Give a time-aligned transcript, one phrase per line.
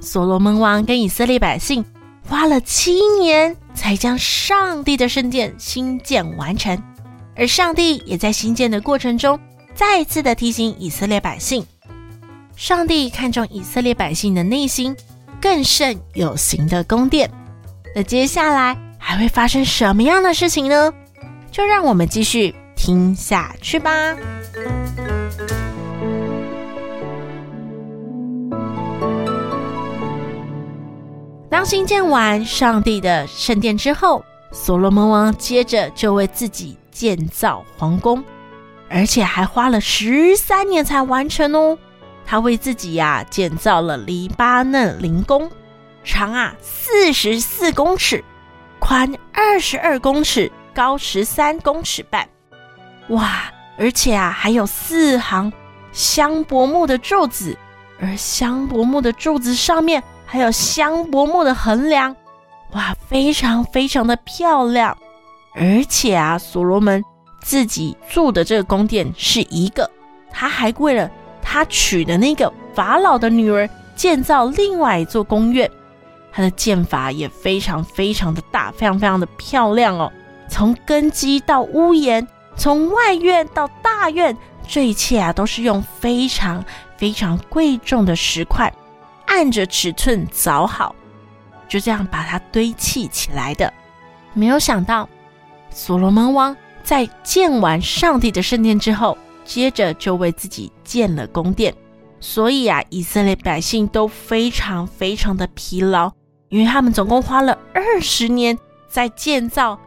[0.00, 1.84] 所罗门王跟以色列百姓
[2.28, 6.82] 花了七年才将上帝的圣殿兴建完成，
[7.36, 9.38] 而上帝也在兴建的过程中
[9.74, 11.64] 再次的提醒以色列百姓：
[12.56, 14.96] 上帝看重以色列百姓的内心，
[15.40, 17.30] 更胜有形的宫殿。
[17.94, 20.92] 那接下来还会发生什么样的事情呢？
[21.50, 23.90] 就让我们继续听下去吧。
[31.68, 38.24] 兴建完上帝的圣殿之后，所罗门王接着就为自己建造皇宫，
[38.88, 41.76] 而且还花了十三年才完成哦。
[42.24, 45.50] 他为自己呀、建造了黎巴嫩灵宫，
[46.02, 48.24] 长啊四十四公尺，
[48.78, 52.26] 宽二十二公尺，高十三公尺半。
[53.08, 53.42] 哇！
[53.76, 55.52] 而且啊还有四行
[55.92, 57.54] 香柏木的柱子，
[58.00, 60.02] 而香柏木的柱子上面。
[60.30, 62.14] 还有香柏木的横梁，
[62.72, 64.94] 哇，非常非常的漂亮。
[65.54, 67.02] 而且啊，所罗门
[67.40, 69.90] 自己住的这个宫殿是一个，
[70.30, 71.10] 他还为了
[71.40, 73.66] 他娶的那个法老的女儿
[73.96, 75.68] 建造另外一座宫院。
[76.30, 80.12] 他的建法也非常非常的大，非常非常的漂亮哦。
[80.50, 84.36] 从根基到屋檐，从外院到大院，
[84.68, 86.62] 这一切啊都是用非常
[86.98, 88.70] 非常贵重的石块。
[89.38, 90.92] 按着尺寸凿好，
[91.68, 93.72] 就这样把它堆砌起来的。
[94.34, 95.08] 没有想到，
[95.70, 101.72] 所罗门王在建完上帝的圣殿之后，接着就为自己建了宫殿。
[102.18, 106.10] 所以啊，以色列百姓都非常非常的疲劳，
[106.48, 109.78] 因为他们总共花了二十年在建造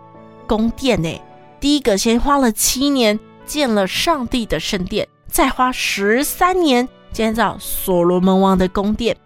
[0.47, 1.21] 宫殿呢。
[1.59, 9.17] 第一个先花了七年建了上帝的圣殿，再花十三年建造所罗门王的宫殿。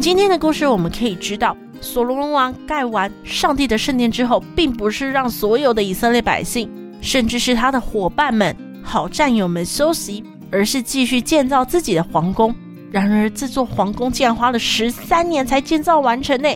[0.00, 6.70] 今天的故事，我们可以知道，所罗门王盖完上帝的圣殿之后，并不是让所有的以色列百姓，
[7.00, 10.22] 甚至是他的伙伴们、好战友们休息，
[10.52, 12.54] 而是继续建造自己的皇宫。
[12.92, 16.48] 然而，这座皇宫竟然花了十三年才建造完成呢，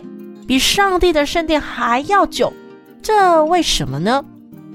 [0.47, 2.51] 比上帝的圣殿还要久。
[3.01, 4.23] 这为什么呢？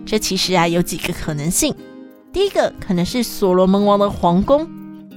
[0.05, 1.75] 这其实啊，有几个可能性。
[2.33, 4.69] 第一个可能是所罗门王的皇宫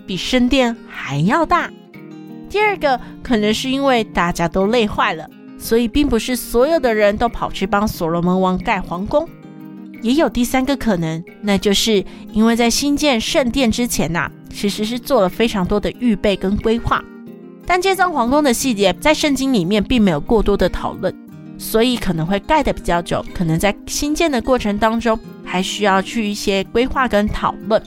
[0.08, 1.70] 比圣殿还要大。
[2.52, 5.26] 第二个可能是因为大家都累坏了，
[5.58, 9.26] 所以并不是所有的人都跑去帮所罗门王盖皇宫。
[10.02, 12.04] 也有第三个可能，那就是
[12.34, 17.02] 因为在新建圣殿之前呐、其实是做了非常多的预备跟规划，
[17.66, 21.16] 但建造皇宫的细节在圣经里面并没有过多的讨论。
[21.58, 27.82] 所以可能会盖得比较久，可能在新建的过程当中还需要去一些规划跟讨论。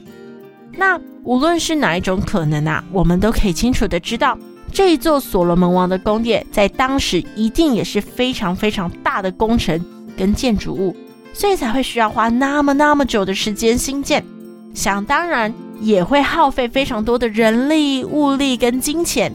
[0.77, 4.39] 那无论是哪一种可能啊，我们都可以清楚的知道，
[4.75, 9.81] 这一座所罗门王的宫殿在当时一定也是非常非常大的工程
[10.17, 10.97] 跟建筑物，
[11.33, 14.25] 所以才会需要花那么那么久的时间兴建。
[14.75, 19.33] 想当然也会耗费非常多的人力物力跟金钱。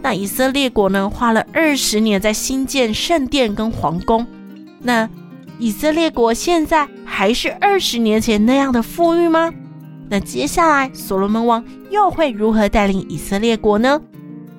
[0.00, 4.26] 那以色列国呢，花了二十年在新建圣殿跟皇宫。
[4.80, 5.06] 那
[5.58, 9.52] 以色列国现在还是二十年前那样的富裕吗？
[10.08, 14.00] 那接下来所罗门王又会如何带领以色列国呢？